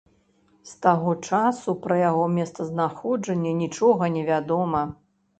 З 0.69 0.77
таго 0.83 1.11
часу 1.27 1.75
пра 1.83 1.97
яго 1.99 2.23
месцазнаходжанне 2.37 3.51
нічога 3.59 4.09
не 4.15 4.23
вядома. 4.31 4.81